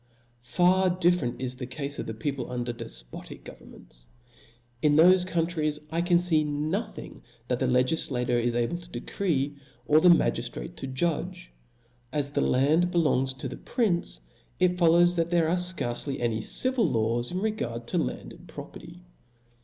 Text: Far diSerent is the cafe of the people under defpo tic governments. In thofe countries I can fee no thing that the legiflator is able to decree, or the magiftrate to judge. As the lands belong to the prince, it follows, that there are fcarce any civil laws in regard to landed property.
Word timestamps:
Far 0.39 0.89
diSerent 0.89 1.39
is 1.39 1.55
the 1.57 1.67
cafe 1.67 2.01
of 2.01 2.07
the 2.07 2.15
people 2.15 2.49
under 2.51 2.73
defpo 2.73 3.23
tic 3.23 3.43
governments. 3.43 4.07
In 4.81 4.95
thofe 4.95 5.27
countries 5.27 5.77
I 5.91 6.01
can 6.01 6.17
fee 6.17 6.43
no 6.43 6.87
thing 6.91 7.21
that 7.47 7.59
the 7.59 7.67
legiflator 7.67 8.41
is 8.43 8.55
able 8.55 8.77
to 8.79 8.89
decree, 8.89 9.57
or 9.85 9.99
the 10.01 10.09
magiftrate 10.09 10.75
to 10.77 10.87
judge. 10.87 11.51
As 12.11 12.31
the 12.31 12.41
lands 12.41 12.87
belong 12.87 13.27
to 13.27 13.47
the 13.47 13.57
prince, 13.57 14.21
it 14.59 14.79
follows, 14.79 15.17
that 15.17 15.29
there 15.29 15.47
are 15.47 15.55
fcarce 15.55 16.19
any 16.19 16.41
civil 16.41 16.89
laws 16.89 17.29
in 17.29 17.39
regard 17.39 17.85
to 17.89 17.99
landed 17.99 18.47
property. 18.47 19.03